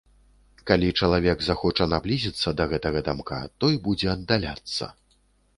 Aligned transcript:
Калі 0.69 0.87
чалавек 1.01 1.43
захоча 1.49 1.87
наблізіцца 1.93 2.53
да 2.63 2.67
гэтага 2.71 2.99
дамка, 3.11 3.43
той 3.65 3.73
будзе 3.89 4.07
аддаляцца. 4.17 4.91